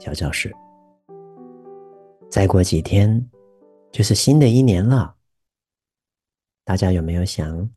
[0.00, 0.52] 小教室。
[2.30, 3.30] 再过几天
[3.92, 5.16] 就是新的一年了，
[6.64, 7.70] 大家有没有想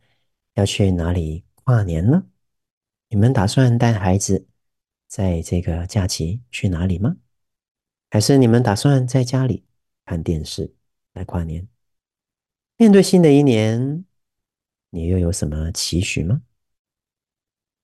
[0.53, 2.23] 要去哪里跨年呢？
[3.09, 4.47] 你们打算带孩子
[5.07, 7.17] 在这个假期去哪里吗？
[8.09, 9.65] 还是你们打算在家里
[10.05, 10.73] 看电视
[11.13, 11.67] 来跨年？
[12.77, 14.05] 面对新的一年，
[14.91, 16.41] 你又有什么期许吗？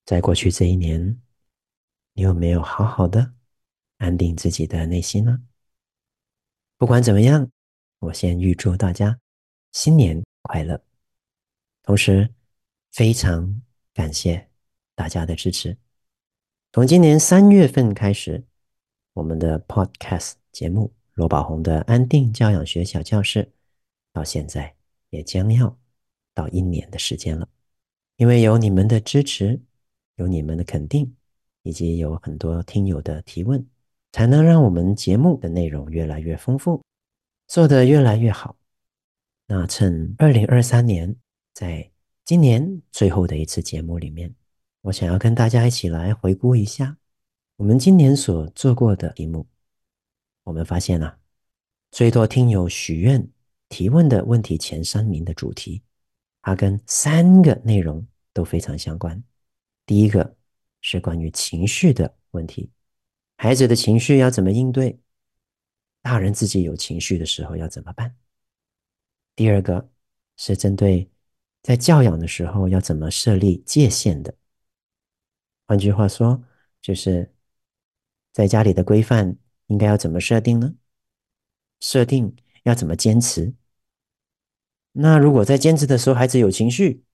[0.05, 1.19] 在过去这一年，
[2.13, 3.33] 你有没有好好的
[3.99, 5.39] 安定自己的内心呢？
[6.77, 7.49] 不管怎么样，
[7.99, 9.19] 我先预祝大家
[9.71, 10.81] 新年快乐。
[11.83, 12.33] 同时，
[12.91, 13.61] 非常
[13.93, 14.49] 感谢
[14.95, 15.77] 大家的支持。
[16.71, 18.45] 从今年三月份开始，
[19.13, 23.43] 我们的 Podcast 节目《罗宝红的安定教养学小教室》
[24.13, 24.75] 到现在
[25.09, 25.77] 也将要
[26.33, 27.47] 到一年的时间了。
[28.15, 29.59] 因为有你们的支持，
[30.15, 31.15] 有你们的肯定，
[31.63, 33.65] 以及有很多听友的提问。
[34.11, 36.83] 才能让我们节目的内容越来越丰富，
[37.47, 38.55] 做得越来越好。
[39.47, 41.15] 那趁二零二三年，
[41.53, 41.91] 在
[42.25, 44.33] 今年最后的一次节目里面，
[44.81, 46.97] 我想要跟大家一起来回顾一下
[47.57, 49.47] 我们今年所做过的题目。
[50.43, 51.17] 我们发现啊，
[51.91, 53.27] 最多听友许愿
[53.67, 55.81] 提问的问题前三名的主题，
[56.41, 59.21] 它跟三个内容都非常相关。
[59.85, 60.35] 第一个
[60.81, 62.69] 是关于情绪的问题。
[63.41, 64.99] 孩子的情绪要怎么应对？
[66.01, 68.13] 大人自己有情绪的时候要怎么办？
[69.33, 69.89] 第二个
[70.35, 71.09] 是针对
[71.61, 74.35] 在教养的时候要怎么设立界限的。
[75.65, 76.43] 换句话说，
[76.81, 77.33] 就是
[78.33, 80.75] 在家里的规范应该要怎么设定呢？
[81.79, 83.53] 设定要怎么坚持？
[84.91, 87.05] 那如果在坚持的时候孩子有情绪，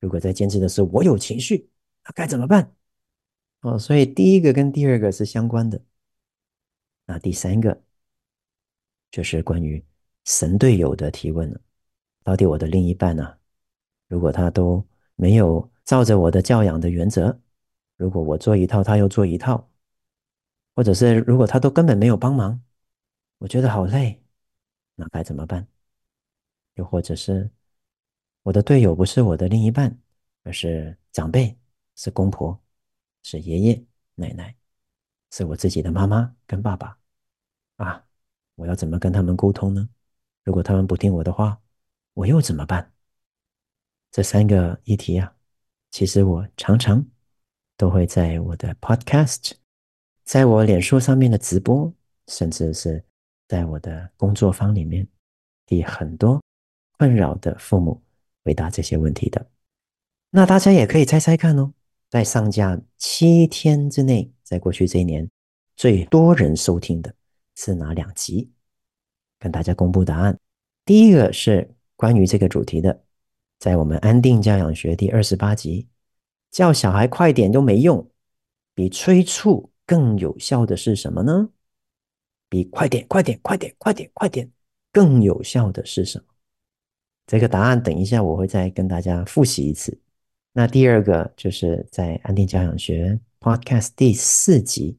[0.00, 1.68] 如果在坚持的时候我有情绪，
[2.02, 2.74] 那该怎么办？
[3.66, 5.80] 哦，所以第一个跟第二个是相关的。
[7.04, 7.82] 那第三个
[9.10, 9.84] 就是关于
[10.24, 11.60] 神队友的提问了。
[12.22, 13.36] 到底我的另一半呢、
[14.06, 14.84] 如果他都
[15.16, 17.36] 没有照着我的教养的原则，
[17.96, 19.68] 如果我做一套，他又做一套，
[20.76, 22.62] 或者是如果他都根本没有帮忙，
[23.38, 24.22] 我觉得好累，
[24.94, 25.66] 那该怎么办？
[26.74, 27.50] 又或者是
[28.44, 29.98] 我的队友不是我的另一半，
[30.44, 31.56] 而是长辈，
[31.96, 32.60] 是公婆。
[33.28, 34.54] 是爷爷奶奶，
[35.32, 36.96] 是我自己的妈妈跟爸爸
[37.74, 38.06] 啊！
[38.54, 39.88] 我要怎么跟他们沟通呢？
[40.44, 41.60] 如果他们不听我的话，
[42.14, 42.92] 我又怎么办？
[44.12, 45.34] 这三个议题啊，
[45.90, 47.04] 其实我常常
[47.76, 49.54] 都会在我的 Podcast，
[50.22, 51.92] 在我脸书上面的直播，
[52.28, 53.04] 甚至是
[53.48, 55.04] 在我的工作坊里面，
[55.66, 56.40] 替很多
[56.96, 58.00] 困扰的父母
[58.44, 59.50] 回答这些问题的。
[60.30, 61.72] 那大家也可以猜猜看哦。
[62.16, 65.28] 在上架七天之内，在过去这一年
[65.76, 67.14] 最多人收听的
[67.56, 68.50] 是哪两集？
[69.38, 70.38] 跟大家公布答案。
[70.86, 73.04] 第一个是关于这个主题的，
[73.58, 75.88] 在我们安定教养学第二十八集，
[76.50, 78.10] 叫小孩快点都没用，
[78.74, 81.50] 比催促更有效的是什么呢？
[82.48, 84.50] 比快点、快点、快点、快点、快点
[84.90, 86.34] 更有效的是什么？
[87.26, 90.00] 这个答案等一下我会再跟大家复习一次。
[90.58, 94.98] 那第二个就是在安定教养学 Podcast 第四集，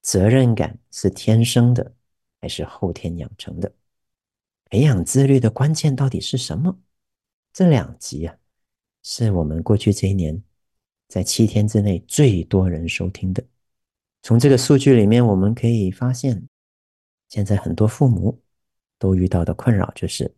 [0.00, 1.94] 责任感是天生的
[2.40, 3.70] 还是后天养成的？
[4.70, 6.74] 培养自律的关键到底是什么？
[7.52, 8.34] 这两集啊，
[9.02, 10.42] 是我们过去这一年
[11.06, 13.44] 在七天之内最多人收听的。
[14.22, 16.48] 从这个数据里面，我们可以发现，
[17.28, 18.40] 现在很多父母
[18.98, 20.34] 都遇到的困扰就是，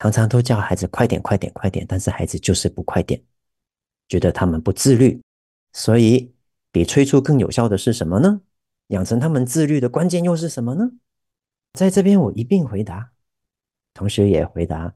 [0.00, 3.22] 常常都叫孩子快点、快点、快点，但是孩子就是不快点。
[4.08, 5.22] 觉得他们不自律，
[5.72, 6.34] 所以
[6.72, 8.40] 比催促更有效的是什么呢？
[8.88, 10.90] 养成他们自律的关键又是什么呢？
[11.74, 13.12] 在这边我一并回答，
[13.92, 14.94] 同时也回答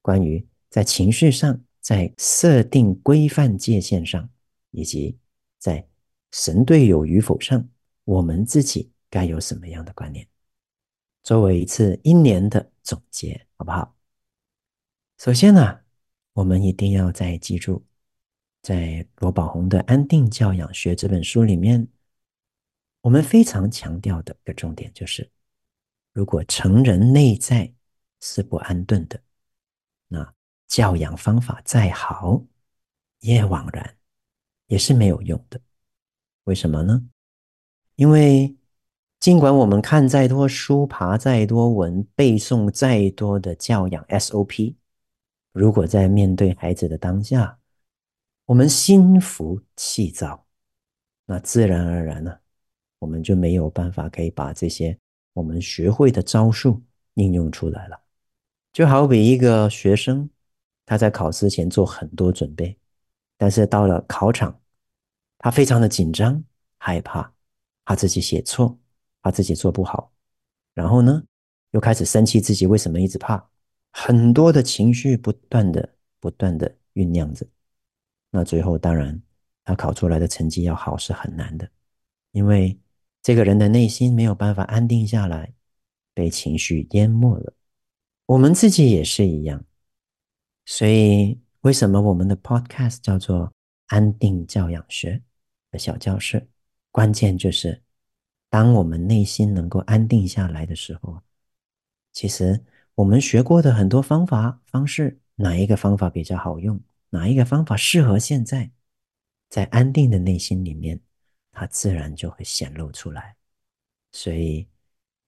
[0.00, 4.30] 关于在情绪上、在设定规范界限上，
[4.70, 5.18] 以及
[5.58, 5.84] 在
[6.30, 7.68] 神队友与否上，
[8.04, 10.26] 我们自己该有什么样的观念，
[11.24, 13.96] 作为一次一年的总结，好不好？
[15.18, 15.80] 首先呢，
[16.32, 17.84] 我们一定要再记住。
[18.62, 21.86] 在罗宝红的《安定教养学》这本书里面，
[23.00, 25.28] 我们非常强调的一个重点就是，
[26.12, 27.72] 如果成人内在
[28.20, 29.20] 是不安顿的，
[30.06, 30.32] 那
[30.68, 32.40] 教养方法再好，
[33.18, 33.96] 也枉然，
[34.68, 35.60] 也是没有用的。
[36.44, 37.02] 为什么呢？
[37.96, 38.56] 因为
[39.18, 44.76] 尽管我们看再多书、爬再多文、背诵再多的教养 SOP，
[45.52, 47.58] 如果在面对孩子的当下，
[48.46, 50.44] 我们心浮气躁，
[51.26, 52.36] 那自然而然呢，
[52.98, 54.98] 我们就没有办法可以把这些
[55.32, 56.82] 我们学会的招数
[57.14, 57.98] 应用出来了。
[58.72, 60.28] 就好比一个学生，
[60.84, 62.76] 他在考试前做很多准备，
[63.36, 64.60] 但是到了考场，
[65.38, 66.42] 他非常的紧张、
[66.78, 67.32] 害怕，
[67.84, 68.76] 怕自己写错，
[69.22, 70.12] 怕自己做不好，
[70.74, 71.22] 然后呢，
[71.70, 73.48] 又开始生气自己为什么一直怕，
[73.92, 75.88] 很多的情绪不断的、
[76.18, 77.46] 不断的酝酿着。
[78.34, 79.20] 那最后当然，
[79.62, 81.68] 他考出来的成绩要好是很难的，
[82.30, 82.76] 因为
[83.22, 85.52] 这个人的内心没有办法安定下来，
[86.14, 87.52] 被情绪淹没了。
[88.24, 89.62] 我们自己也是一样，
[90.64, 93.52] 所以为什么我们的 Podcast 叫做
[93.88, 95.22] “安定教养学”
[95.70, 96.48] 的小教室？
[96.90, 97.82] 关键就是，
[98.48, 101.20] 当我们内心能够安定下来的时候，
[102.12, 102.58] 其实
[102.94, 106.80] 我们学过的很多方法方式，哪一个方法比较好用？
[107.14, 108.70] 哪一个方法适合现在？
[109.50, 110.98] 在安定的内心里面，
[111.50, 113.36] 它自然就会显露出来。
[114.12, 114.66] 所以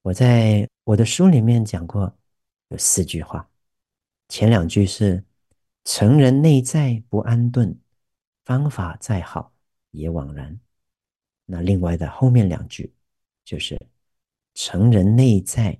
[0.01, 2.17] 我在我的书里面讲过，
[2.69, 3.47] 有四句话，
[4.31, 5.23] 前两句是
[5.85, 7.79] “成人内在不安顿，
[8.47, 9.53] 方法再好
[9.91, 10.59] 也枉然”。
[11.45, 12.95] 那另外的后面两句
[13.45, 13.79] 就是
[14.57, 15.79] “成人内在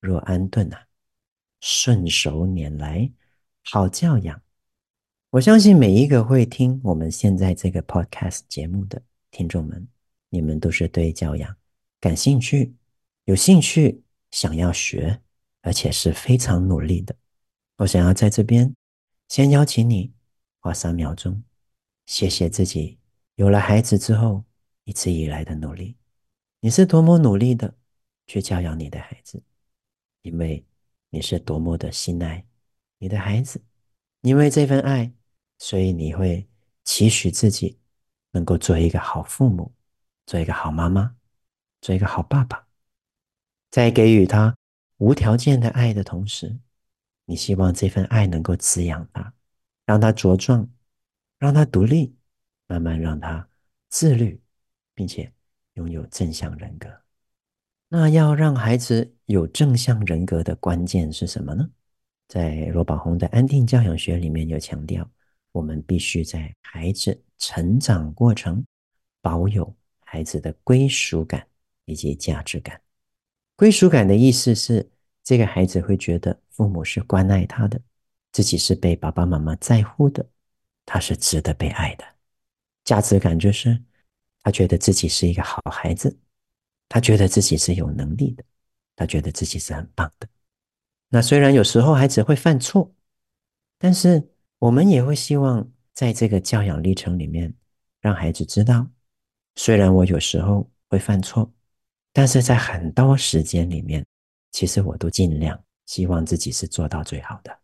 [0.00, 0.86] 若安顿啊，
[1.62, 3.10] 顺手拈来
[3.64, 4.38] 好教养”。
[5.30, 9.86] 我相信每一个会听我们现在这个 podcast 节目的听众们，
[10.30, 11.54] 你们都是对教养
[12.00, 12.74] 感兴趣、
[13.26, 15.20] 有兴趣、想要学，
[15.60, 17.14] 而且是非常努力的。
[17.76, 18.74] 我想要在这边
[19.28, 20.10] 先邀请你
[20.60, 21.42] 花三秒钟，
[22.06, 22.98] 谢谢自己
[23.34, 24.42] 有了孩子之后
[24.84, 25.94] 一直以来的努力。
[26.60, 27.76] 你是多么努力的
[28.26, 29.42] 去教养你的孩子，
[30.22, 30.64] 因为
[31.10, 32.46] 你是多么的信赖
[32.96, 33.62] 你的孩子，
[34.22, 35.12] 因为这份爱。
[35.58, 36.48] 所以你会
[36.84, 37.78] 期许自己
[38.30, 39.72] 能够做一个好父母，
[40.24, 41.16] 做一个好妈妈，
[41.80, 42.66] 做一个好爸爸。
[43.70, 44.56] 在给予他
[44.96, 46.58] 无条件的爱的同时，
[47.26, 49.34] 你希望这份爱能够滋养他，
[49.84, 50.68] 让他茁壮，
[51.38, 52.16] 让他独立，
[52.66, 53.46] 慢慢让他
[53.88, 54.40] 自律，
[54.94, 55.32] 并且
[55.74, 56.88] 拥有正向人格。
[57.88, 61.68] 那要让孩子有正向人格的关键是什么呢？
[62.28, 65.10] 在罗宝红的安定教养学里面有强调。
[65.58, 68.64] 我们必须在孩子成长过程
[69.20, 69.74] 保有
[70.04, 71.44] 孩子的归属感
[71.84, 72.80] 以及价值感。
[73.56, 74.88] 归属感的意思是，
[75.24, 77.80] 这个孩子会觉得父母是关爱他的，
[78.30, 80.24] 自己是被爸爸妈妈在乎的，
[80.86, 82.04] 他是值得被爱的。
[82.84, 83.82] 价值感就是
[84.44, 86.16] 他觉得自己是一个好孩子，
[86.88, 88.44] 他觉得自己是有能力的，
[88.94, 90.28] 他觉得自己是很棒的。
[91.08, 92.94] 那虽然有时候孩子会犯错，
[93.76, 94.22] 但是。
[94.58, 97.54] 我们也会希望在这个教养历程里面，
[98.00, 98.88] 让孩子知道，
[99.54, 101.52] 虽然我有时候会犯错，
[102.12, 104.04] 但是在很多时间里面，
[104.50, 107.56] 其实我都尽量希望自己是做到最好的。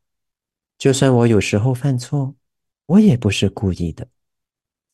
[0.78, 2.32] 就算我有时候犯错，
[2.86, 4.06] 我也不是故意的，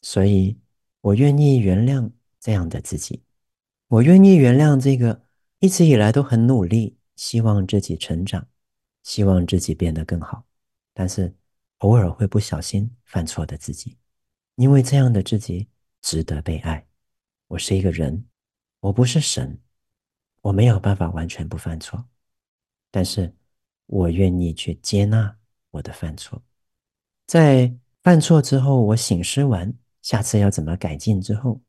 [0.00, 0.59] 所以
[1.02, 3.23] 我愿意原谅这样的自己，
[3.88, 5.26] 我愿意原谅这个
[5.59, 8.47] 一直以来都很努力，希望自己成长，
[9.02, 10.47] 希望自己变得更好，
[10.95, 11.35] 但是。
[11.80, 13.96] 偶尔会不小心犯错的自己，
[14.56, 15.68] 因为这样的自己
[16.02, 16.87] 值得被爱。
[17.49, 18.26] 我是一个人，
[18.80, 19.58] 我不是神，
[20.42, 22.06] 我没有办法完全不犯错，
[22.90, 23.34] 但是
[23.87, 25.38] 我愿意去接纳
[25.70, 26.42] 我的犯错。
[27.26, 29.72] 在犯错之后，我醒思完
[30.02, 31.62] 下次要怎么改进之后，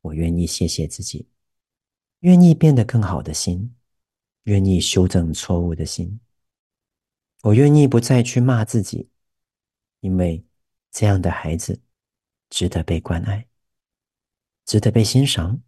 [0.00, 1.28] 我愿意谢谢自己，
[2.20, 3.74] 愿意变得更好的心，
[4.44, 6.20] 愿意修正错误的心，
[7.42, 9.10] 我愿意不再去骂自己。
[10.00, 10.44] 因为
[10.90, 11.80] 这样的孩子
[12.50, 13.46] 值得被关爱，
[14.64, 15.60] 值得被欣赏。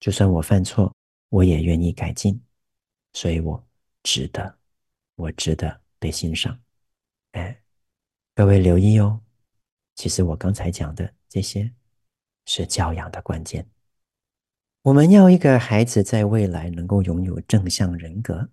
[0.00, 0.94] 就算我犯错，
[1.28, 2.40] 我也愿意改进，
[3.12, 3.62] 所以我
[4.02, 4.58] 值得，
[5.16, 6.58] 我值得被欣赏。
[7.32, 7.62] 哎，
[8.34, 9.20] 各位留意哦，
[9.94, 11.70] 其实我刚才讲的这些
[12.46, 13.68] 是教养的关键。
[14.82, 18.48] 我们要一个孩子在未来能够拥有正向人格，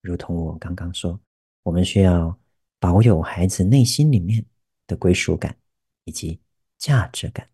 [0.00, 1.20] 如同我刚刚说，
[1.62, 2.38] 我们需要。
[2.78, 4.44] 保有孩子内心里面
[4.86, 5.56] 的归属感
[6.04, 6.40] 以及
[6.78, 7.48] 价值感，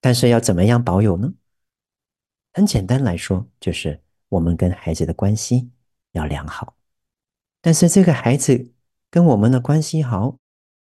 [0.00, 1.32] 但是要怎么样保有呢？
[2.52, 5.70] 很简单来说，就是我们跟孩子的关系
[6.12, 6.76] 要良好。
[7.60, 8.72] 但是这个孩子
[9.10, 10.36] 跟我们的关系好，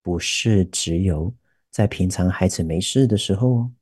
[0.03, 1.35] 不是只有
[1.71, 3.73] 在平常孩子没事的时候哦，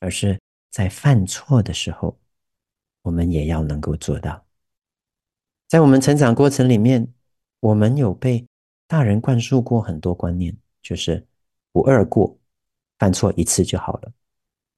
[0.00, 2.18] 而是在犯错的时候，
[3.02, 4.44] 我们也要能够做到。
[5.68, 7.12] 在我们成长过程里面，
[7.60, 8.46] 我们有被
[8.86, 11.26] 大人灌输过很多观念，就是
[11.72, 12.36] 不二过，
[12.98, 14.12] 犯错一次就好了，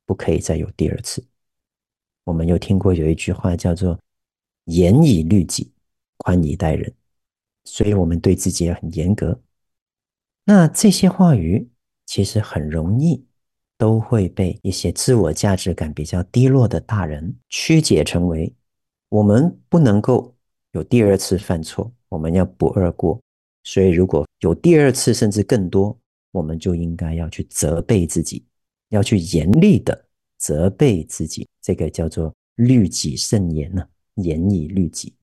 [0.05, 1.25] 不可以再有第二次。
[2.25, 3.99] 我们又听过有一句话叫做
[4.67, 5.73] “严以律己，
[6.19, 6.93] 宽以待人”，
[7.65, 9.41] 所以我们对自己也很严格。
[10.45, 11.69] 那这些话语
[12.05, 13.25] 其实很容易
[13.77, 18.55] 都会被一些自我价值感比较低落的大人曲解成为：
[19.09, 20.35] 我们不能够
[20.73, 23.21] 有第二次犯错，我们要不二过。
[23.67, 25.99] 所以如果有第二次甚至更多，
[26.31, 28.47] 我们就应该要去责备自己，
[28.91, 30.07] 要去严厉的。
[30.39, 35.17] 责备自己，这个叫做律己慎言呢，严以律己。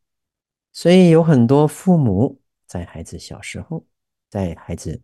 [0.71, 3.85] 所以有很多父母在孩子小时候，
[4.31, 4.99] 在孩子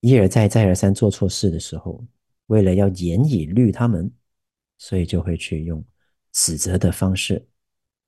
[0.00, 2.02] 一而再、再而三做错事的时候，
[2.46, 4.10] 为了要严以律他们，
[4.78, 5.84] 所以就会去用
[6.32, 7.46] 指责的方式，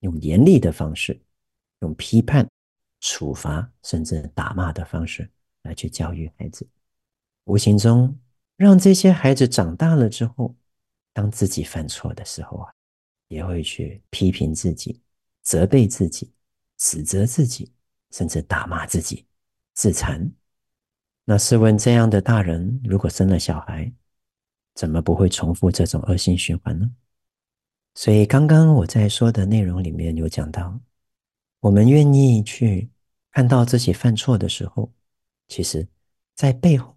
[0.01, 1.21] 用严厉的方式，
[1.81, 2.49] 用批判、
[3.03, 5.31] 处罚甚至打骂的方式
[5.65, 6.67] 来去教育孩子，
[7.45, 8.19] 无形中
[8.57, 10.57] 让这些孩子长大了之后。
[11.15, 12.73] 当自己犯错的时候啊，
[13.29, 14.99] 也会去批评自己、
[15.43, 16.33] 责备自己、
[16.79, 17.71] 指责自己，
[18.13, 19.27] 甚至打骂自己、
[19.75, 20.33] 自残。
[21.27, 23.93] 那试问，这样的大人如果生了小孩，
[24.75, 26.91] 怎么不会重复这种恶性循环呢？
[27.95, 30.81] 所以，刚刚我在说的内容里面有讲到，
[31.61, 32.89] 我们愿意去
[33.33, 34.93] 看到自己犯错的时候，
[35.49, 35.89] 其实，
[36.35, 36.95] 在背后，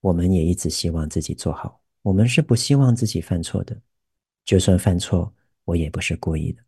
[0.00, 1.80] 我们也一直希望自己做好。
[2.02, 3.80] 我们是不希望自己犯错的，
[4.44, 5.32] 就算犯错，
[5.64, 6.62] 我也不是故意的，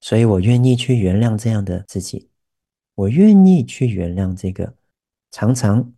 [0.00, 2.28] 所以我愿意去原谅这样的自己，
[2.96, 4.74] 我愿意去原谅这个
[5.30, 5.94] 常常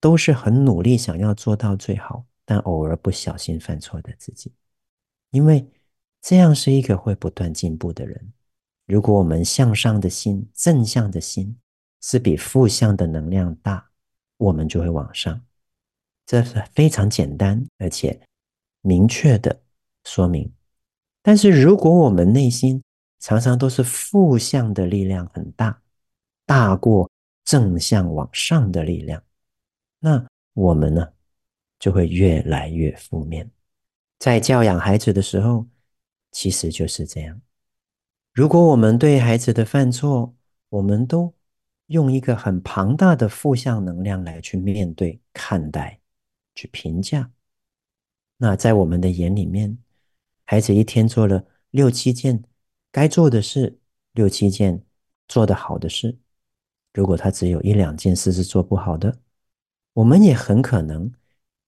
[0.00, 4.52] 都是很努力想要做到最好，但偶尔不小心犯错的自己，
[5.30, 5.66] 因为
[6.20, 8.32] 这样是一个会不断进步的人。
[8.86, 11.58] 如果我们向上的心、正向的心
[12.00, 13.90] 是比负向的能量大，
[14.36, 15.40] 我们就会往上。
[16.24, 18.20] 这是非常简单而且
[18.80, 19.60] 明确的
[20.04, 20.52] 说明。
[21.22, 22.82] 但是，如果我们内心
[23.18, 25.82] 常常都是负向的力量很大，
[26.44, 27.10] 大过
[27.44, 29.22] 正向往上的力量，
[29.98, 31.12] 那我们呢，
[31.80, 33.50] 就会越来越负面。
[34.20, 35.66] 在教养孩子的时候，
[36.30, 37.40] 其实就是这样。
[38.36, 40.36] 如果我们对孩子的犯错，
[40.68, 41.32] 我们都
[41.86, 45.98] 用一个很庞大的负向能量来去面对看待。
[46.54, 47.30] 去评价，
[48.36, 49.78] 那在我们的眼里面，
[50.44, 52.42] 孩子一天做了六七件
[52.92, 53.78] 该做的事，
[54.12, 54.82] 六七件
[55.28, 56.18] 做得好的事，
[56.92, 59.18] 如果他只有一两件事是做不好的，
[59.94, 61.10] 我们也很可能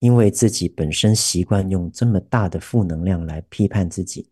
[0.01, 4.31] 因为自己本身习惯用这么大的负能量来批判自己，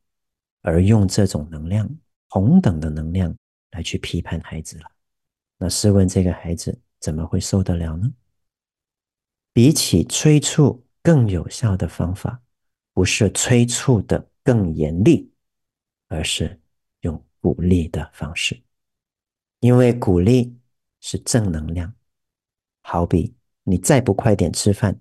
[0.61, 1.89] 而用这种能量
[2.37, 3.35] 同等的能量
[3.71, 4.91] 来去批判孩子了。
[5.57, 8.13] 那试问这个孩子怎么会受得了呢？
[9.55, 12.43] 比起催促更有效的方法，
[12.93, 15.33] 不是催促的更严厉，
[16.09, 16.61] 而是
[17.01, 18.63] 用鼓励的方式。
[19.61, 20.55] 因为鼓励
[21.01, 21.91] 是正能量，
[22.83, 24.95] 好比你再不快点吃饭，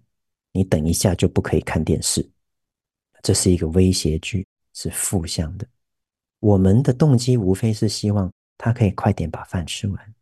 [0.54, 2.26] 你等一下就不可以看电视。
[3.22, 5.68] 这是一个威胁句，是负向的。
[6.46, 10.14] 我们的动机无非是希望他可以快点把饭吃完。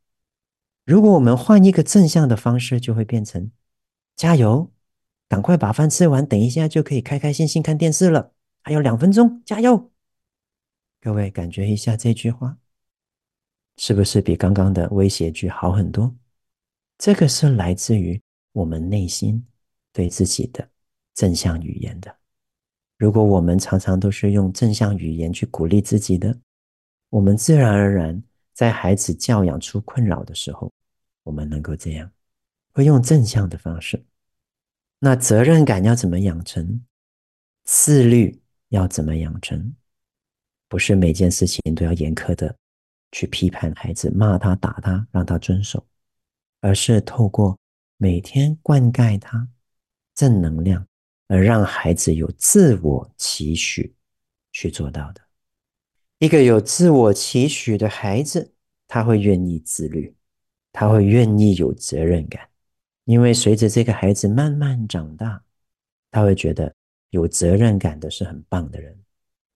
[0.85, 3.51] 如果我们换一个正向的方式，就会变成。
[4.15, 4.71] 加油，
[5.27, 8.31] 赶快把饭吃完，等一下就可以开开心心看电视了。
[8.61, 9.91] 还有两分钟，加油！
[11.01, 12.57] 各位感觉一下这句话，
[13.75, 16.15] 是不是比刚刚的威胁句好很多？
[16.97, 18.21] 这个是来自于
[18.53, 19.45] 我们内心
[19.91, 20.69] 对自己的
[21.13, 22.15] 正向语言的。
[23.03, 26.39] 如果我们常常都是用正向语言去鼓励自己的，
[27.09, 30.71] 我们自然而然在孩子教养出困扰的时候，
[31.23, 32.09] 我们能够这样。
[32.71, 34.01] 会用正向的方式，
[34.99, 36.81] 那责任感要怎么养成？
[37.65, 39.75] 自律要怎么养成？
[40.69, 42.55] 不是每件事情都要严苛的
[43.11, 45.85] 去批判孩子，骂他、打他，让他遵守，
[46.61, 47.59] 而是透过
[47.97, 49.45] 每天灌溉他
[50.15, 50.87] 正能量，
[51.27, 53.95] 而让孩子有自我期许
[54.51, 55.21] 去做到的。
[56.19, 58.53] 一个有自我期许的孩子，
[58.87, 60.15] 他会愿意自律，
[60.71, 62.47] 他会愿意有责任感。
[63.05, 65.43] 因为随着这个孩子慢慢长大，
[66.09, 66.73] 他会觉得
[67.09, 68.97] 有责任感的是很棒的人，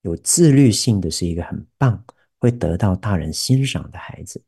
[0.02, 2.04] 有自律性的是一个很棒，
[2.40, 4.44] 会得到大人欣赏的孩子。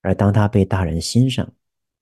[0.00, 1.52] 而当他被大人欣赏，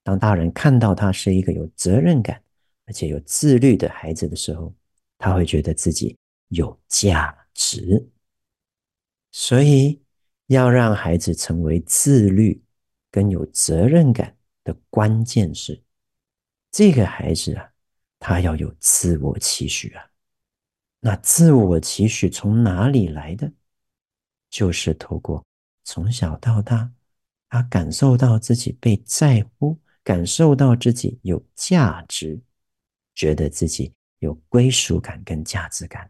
[0.04, 2.40] 当大人看到他是一个有责任感
[2.88, 4.74] 而且有自律的孩子的时候，
[5.18, 6.16] 他会觉得自己
[6.48, 8.08] 有价值。
[9.30, 10.00] 所以，
[10.46, 12.64] 要让孩子成为自律
[13.10, 15.82] 跟有责任感的关键是，
[16.70, 17.70] 这个孩子啊，
[18.18, 20.10] 他要有自我期许啊。
[21.00, 23.52] 那自我期许从哪里来的？
[24.48, 25.44] 就是透过
[25.84, 26.90] 从小到大，
[27.50, 32.40] 他感受到自己被在乎，感受到自己有价值，
[33.18, 36.08] 觉得自己有归属感跟价值感。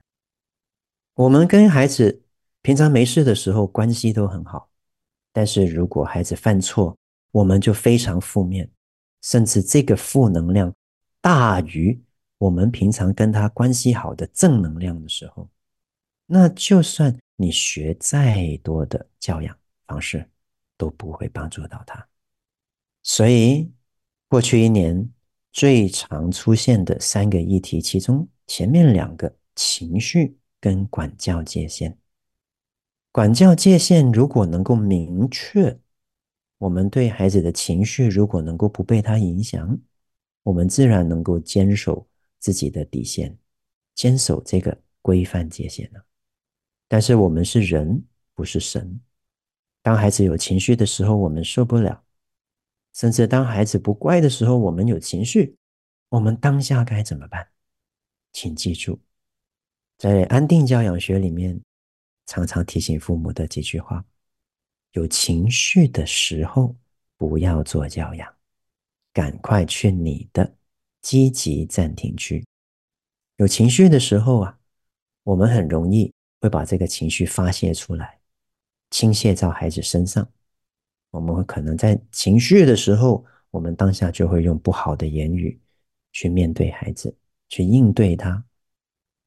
[1.14, 2.22] 我们跟孩子
[2.60, 4.68] 平常没事的时候关系都很好，
[5.32, 6.94] 但是如果孩子犯错，
[7.32, 8.70] 我们就非常负面，
[9.22, 10.70] 甚至这个负能量
[11.22, 11.98] 大于
[12.36, 15.48] 我们平常跟他关系好的正能量的时候，
[16.26, 20.28] 那就算你学再多的教养方式，
[20.76, 22.06] 都不会帮助到他。
[23.02, 23.72] 所以，
[24.28, 25.10] 过去一年
[25.52, 31.98] 最常出现的三个议题，其中前面两个情绪跟管教界限，
[33.10, 35.78] 管教界限如果能够明确，
[36.58, 39.78] 我们对孩子的情绪如果能够不被他影响，
[40.42, 42.06] 我们自然能够坚守。
[42.40, 43.36] 自己的底线，
[43.96, 45.98] 坚守这个规范界限呢？
[46.86, 48.00] 但是我们是人，
[48.32, 49.00] 不是神。
[49.82, 52.00] 当孩子有情绪的时候，我们受不了；
[52.98, 55.56] 甚至当孩子不乖的时候，我们有情绪。
[56.08, 57.46] 我们当下该怎么办？
[58.32, 58.98] 请记住，
[59.96, 61.60] 在安定教养学里面，
[62.26, 64.04] 常常提醒父母的几句话：
[64.94, 66.74] 有情绪的时候，
[67.16, 68.34] 不要做教养，
[69.12, 70.56] 赶快去你的。
[71.00, 72.44] 积极暂停区。
[73.36, 74.58] 有情绪的时候啊，
[75.22, 78.18] 我们很容易会把这个情绪发泄出来，
[78.90, 80.28] 倾泻到孩子身上。
[81.10, 85.60] 我们会可能在情绪的时候，我们当下就会用不好的言语
[86.12, 87.14] 去面对孩子，
[87.48, 88.44] 去应对他。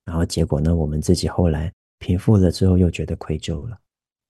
[0.06, 3.80] 然后结果呢，我们自己后来平复了之后，又觉得愧疚了。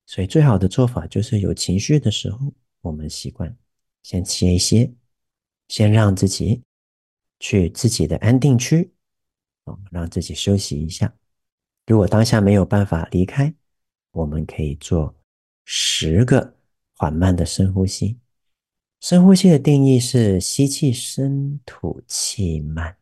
[0.05, 3.55] 所以最好的做法就是有情绪的时候，我们习惯
[4.03, 4.91] 先歇一歇，
[5.67, 6.61] 先让自己。
[7.43, 8.93] 去自己的安定区，
[9.63, 11.11] 哦，让自己休息一下。
[11.87, 13.51] 如果当下没有办法离开，
[14.11, 15.15] 我们可以做
[15.65, 16.55] 十个
[17.01, 18.19] 缓慢的深呼吸。
[18.99, 22.95] 深呼吸的定义是吸气深，吐气慢。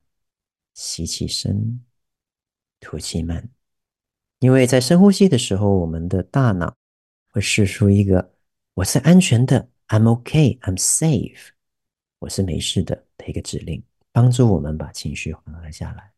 [0.74, 1.84] 吸气深，
[2.80, 3.50] 吐气慢。
[4.40, 6.74] 因为在深呼吸的时候，我们的大脑
[7.32, 8.34] 会释出一个
[8.74, 11.50] “我是安全的，I'm OK，I'm safe，
[12.20, 13.84] 我是没事的”的一个指令。
[14.14, 16.14] 帮助我们把情绪缓和下来，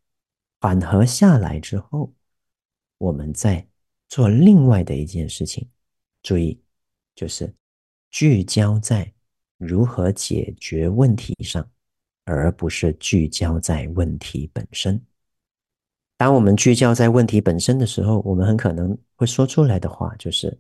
[0.60, 2.13] 缓和下来之后，
[3.00, 3.67] 我们再
[4.08, 5.67] 做另外的一件事情。
[6.22, 6.62] 注意，
[7.15, 7.52] 就是
[8.12, 9.10] 聚焦在
[9.58, 11.65] 如何解决问题上，
[12.26, 15.02] 而不是聚焦在问题本身。
[16.17, 20.60] 当我们聚焦在问题本身的时候，我们很可能会说出来的话就是：“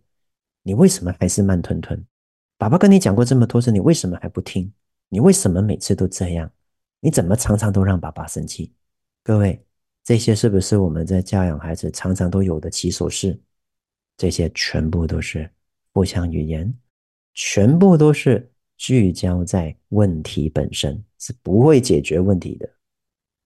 [0.63, 2.01] 你为什么还是慢吞吞？
[2.57, 4.71] 爸爸跟你讲过这么多次，你为什么还不听？
[5.09, 6.49] 你为什么每次都这样？”
[7.03, 8.71] 你怎么常常都让爸爸生气？
[9.23, 9.61] 各位，
[10.03, 13.37] 这些是不是我们在教养孩子常常都有的起手式？
[14.15, 15.51] 这些全部都是
[15.93, 16.71] 负向语言，
[17.33, 22.69] 全部都是聚焦在问题本身，是不会解决问题的。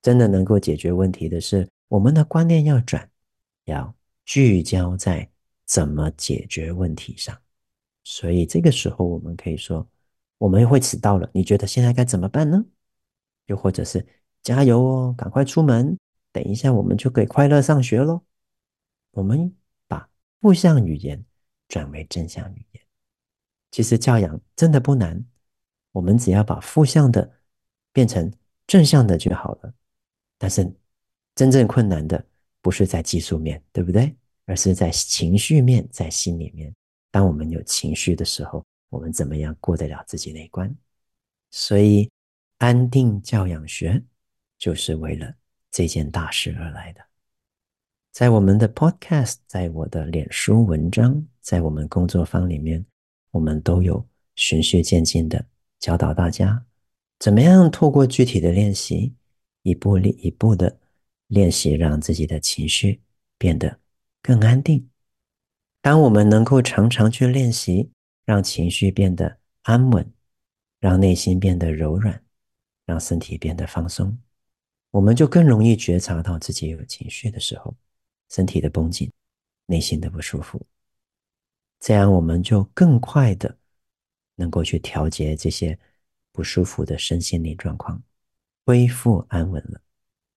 [0.02, 3.10] 真的能够解决问题的是，我们的观念要转，
[3.66, 3.94] 要
[4.24, 5.30] 聚焦在
[5.66, 7.36] 怎么解决问题上。
[8.04, 9.88] 所以这个时候，我们可以说，
[10.38, 12.64] 我们会迟到了，你觉得现在该怎么办呢？
[13.48, 14.06] 又或者是
[14.44, 15.98] 加油哦，赶快出门，
[16.32, 18.22] 等一下我们就可以快乐上学喽。
[19.12, 19.56] 我们
[19.88, 20.08] 把
[20.40, 21.26] 负向语言
[21.68, 22.85] 转为正向语言。
[23.76, 25.22] 其实教养真的不难，
[25.92, 27.30] 我们只要把负向的
[27.92, 28.32] 变成
[28.66, 29.74] 正向的就好了。
[30.38, 30.74] 但是
[31.36, 32.26] 真正困难的
[32.62, 34.16] 不是在技术面，对不对？
[34.46, 36.74] 而是在情绪面，在心里面。
[37.12, 40.74] 当我们有情绪的时候，我们怎么样过得了自己那一关？
[41.52, 42.10] 所以。
[42.60, 44.02] 安定教养学
[44.58, 45.36] 就是为了
[45.70, 47.02] 这件大事而来的。
[48.14, 52.84] 在我们的 Podcast，在我的脸书文章，在我们工作坊里面，
[53.36, 55.46] 我们都有循序渐进的
[55.78, 56.66] 教导大家，
[57.20, 59.14] 怎么样透过具体的练习，
[59.64, 60.80] 一步一步的
[61.28, 63.02] 练习，让自己的情绪
[63.38, 63.82] 变得
[64.22, 64.90] 更安定。
[65.82, 67.92] 当我们能够常常去练习，
[68.24, 70.10] 让情绪变得安稳，
[70.80, 72.22] 让内心变得柔软。
[72.88, 74.16] 让身体变得放松，
[74.92, 77.76] 我们就更容易觉察到自己有情绪的时候，
[78.30, 79.12] 身体的绷紧，
[79.66, 80.64] 内心的不舒服，
[81.80, 83.58] 这样我们就更快的
[84.36, 85.78] 能够去调节这些
[86.32, 88.02] 不舒服的身心灵状况，
[88.66, 89.82] 恢复安稳了。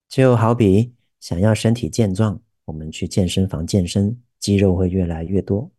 [0.09, 5.71] 就好比想要身体健壮，我们去健身房健身，肌肉会越来越多。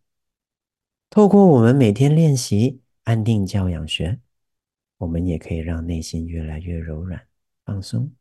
[1.08, 4.20] 透过我们每天练习安定教养学，
[4.98, 7.26] 我们也可以让内心越来越柔软、
[7.64, 8.12] 放松，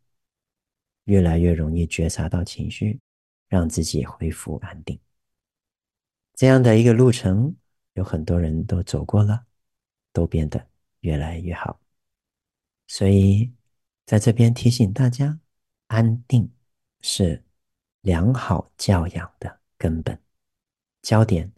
[1.04, 3.00] 越来越容易觉察到情绪，
[3.48, 5.00] 让自己恢复安定。
[6.40, 7.54] 这样的一个路程，
[7.96, 9.46] 有很多人都走过了，
[10.14, 10.68] 都变得
[11.02, 11.82] 越来越好。
[12.88, 13.52] 所以
[14.06, 15.38] 在这边提醒大家，
[15.88, 16.50] 安定
[17.02, 17.44] 是
[18.00, 20.18] 良好教养的根本，
[21.02, 21.52] 焦点。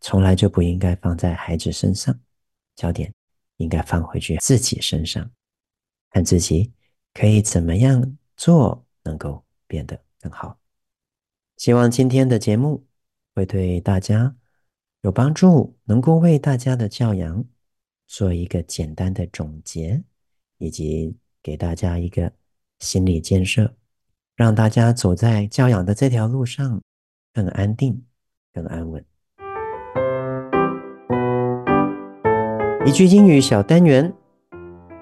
[0.00, 2.18] 从来就不应该放在孩子身上，
[2.74, 3.14] 焦点
[3.58, 5.30] 应该放回去自己身上，
[6.10, 6.72] 看自己
[7.12, 10.58] 可以怎么样做能够变得更好。
[11.56, 12.84] 希望今天的节目
[13.34, 14.34] 会对大家
[15.02, 17.44] 有帮助，能够为大家的教养
[18.06, 20.02] 做一个简单的总结，
[20.58, 22.30] 以及给大家一个
[22.78, 23.74] 心理建设，
[24.36, 26.80] 让大家走在教养的这条路上
[27.32, 28.04] 更安定、
[28.52, 29.04] 更安稳。
[32.86, 34.14] 一句英语小单元，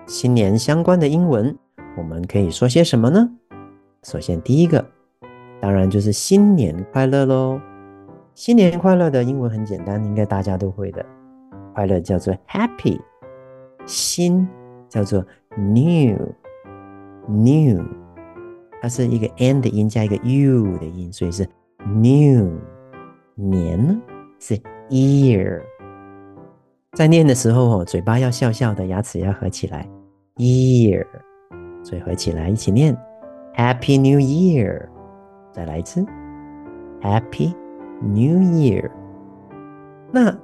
[0.06, 1.56] 新年相关的英文，
[1.98, 3.28] 我们可以说些什么呢？
[4.04, 4.84] 首先，第一个，
[5.60, 7.60] 当然就是新年快乐喽！
[8.34, 11.04] 新年快乐的英文很简单，应该大家都会的。
[11.74, 12.98] 快乐叫做 happy，
[13.86, 14.48] 新
[14.88, 15.24] 叫做
[15.56, 16.24] new，new，
[18.80, 21.48] 它是一个 n 的音加一个 u 的音，所以是
[21.86, 22.50] new。
[23.34, 24.00] 年
[24.38, 24.54] 是
[24.90, 25.62] year。
[26.92, 29.88] 在念的时候哦，嘴巴要笑笑的，牙齿要合起来。
[30.36, 31.06] Year，
[31.82, 32.94] 嘴合起来，一起念。
[33.56, 34.86] Happy New Year，
[35.50, 36.04] 再来一次。
[37.00, 37.54] Happy
[38.02, 38.90] New Year。
[40.10, 40.36] 那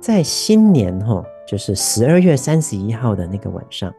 [0.00, 3.92] 在新年哈，就是十二月三十一号的那个晚上，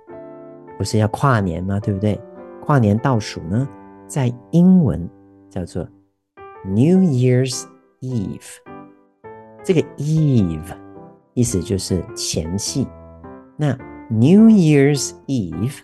[0.78, 1.80] 不是要跨年吗？
[1.80, 2.20] 对不对？
[2.62, 3.68] 跨年倒数呢，
[4.08, 5.10] 在英文
[5.50, 5.88] 叫做
[6.66, 7.64] New Year's
[8.02, 8.58] Eve。
[9.64, 10.76] 这个 Eve。
[11.36, 12.86] 意思就是前夕。
[13.56, 13.72] 那
[14.10, 15.80] New Year's Eve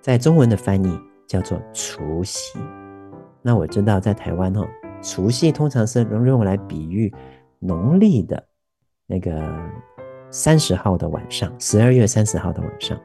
[0.00, 2.58] 在中文的翻译叫做除夕。
[3.40, 4.66] 那我知道在台湾哦，
[5.02, 7.12] 除夕通常是用用来比喻
[7.58, 8.42] 农历的
[9.06, 9.42] 那个
[10.30, 12.98] 三十号的晚上，十二月三十号的晚上。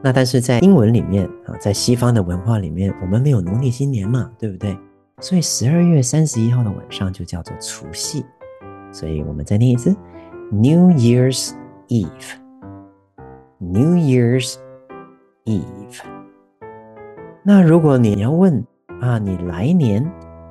[0.00, 4.78] 那但是在英文里面啊，在西方的文化里面，我们没有农历新年嘛，对不对？
[5.20, 8.24] 所以十二月三十一号的晚上就叫做除夕。
[8.92, 9.90] 所以我们再念一次。
[10.52, 11.52] New Year's
[11.88, 12.36] Eve.
[13.58, 14.54] New Year's
[15.44, 16.02] Eve.
[17.42, 18.64] 那如果你要问
[19.00, 20.08] 啊，你来年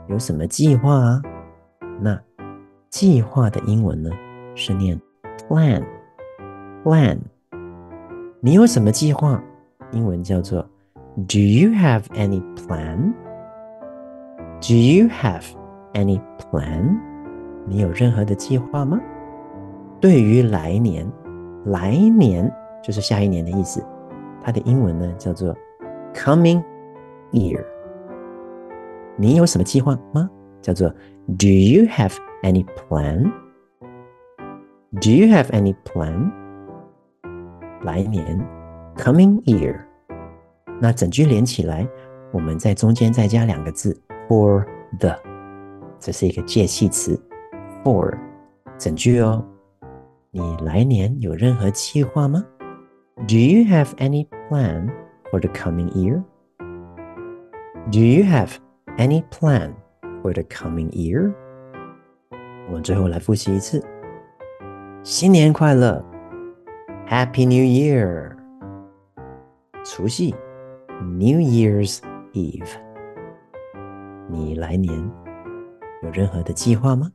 [0.08, 1.22] 有什么计划啊？
[2.02, 2.20] 那
[2.90, 4.10] 计划的英文呢
[4.56, 5.00] 是念
[5.48, 5.84] plan。
[6.84, 7.18] plan。
[8.40, 9.44] 你有什么计划？
[9.92, 10.62] 英文叫做
[11.28, 13.14] Do you have any plan?
[14.62, 15.44] Do you have
[15.94, 16.98] any plan?
[17.66, 19.00] 你有任何的计划吗？
[20.00, 21.06] 对于来年，
[21.66, 22.50] 来年
[22.82, 23.84] 就是下一年的意思。
[24.42, 25.54] 它的英文呢叫做
[26.14, 26.64] coming
[27.34, 27.62] year。
[29.18, 30.30] 你有什么计划吗？
[30.62, 30.90] 叫做
[31.28, 33.32] Do you have any plan？Do
[35.10, 36.32] you have any plan？
[37.84, 38.40] 来年
[38.96, 39.80] coming year。
[40.80, 41.88] 那整句连起来，
[42.32, 44.64] 我们在中间再加两个字 for
[45.00, 45.16] the，
[46.00, 47.20] 这是一个介系词
[47.84, 48.16] for
[48.78, 49.44] 整句哦。
[50.30, 52.46] 你来年有任何计划吗
[53.28, 54.92] ？Do you have any plan
[55.32, 56.22] for the coming year?
[57.90, 58.52] Do you have
[58.98, 59.74] any plan
[60.22, 61.34] for the coming year?
[62.68, 63.84] 我们最后来复习一次。
[65.04, 66.04] 新年快乐
[67.08, 68.36] ，Happy New Year！
[69.86, 70.36] 除夕
[71.02, 72.00] ，New Year's
[72.34, 72.68] Eve。
[74.30, 74.94] 你来年
[76.04, 77.12] 有任何的计划吗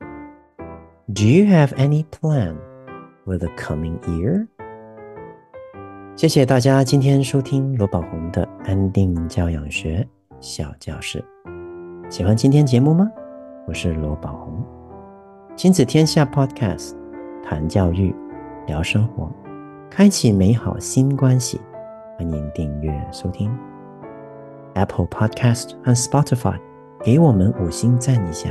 [1.15, 2.57] ？Do you have any plan?
[3.25, 4.49] For the coming year，
[6.17, 10.05] 谢谢大家今天收听罗宝红的安定教养学
[10.41, 11.25] 小教室。
[12.13, 13.11] 喜欢今天节目吗？
[13.67, 14.63] 我是罗宝红，
[15.57, 16.93] 亲子天下 Podcast，
[17.43, 18.15] 谈教育，
[18.67, 19.33] 聊生活，
[19.89, 21.59] 开启美好新关系。
[22.19, 23.51] 欢迎订阅收听
[24.75, 26.59] Apple Podcast 和 Spotify，
[27.03, 28.51] 给我们五星赞一下。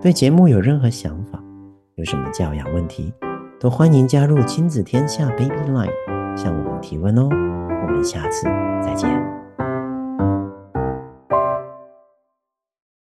[0.00, 1.38] 对节目有任何想法，
[1.96, 3.12] 有什么教养问题？
[3.60, 5.92] 都欢迎加入亲子天下 Baby Line，
[6.34, 7.28] 向我们提问哦。
[7.28, 8.46] 我们下次
[8.82, 9.43] 再见。